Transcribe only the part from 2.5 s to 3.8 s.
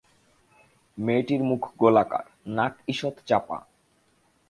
নাক ঈষৎ চাপা।